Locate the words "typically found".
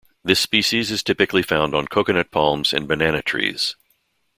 1.03-1.75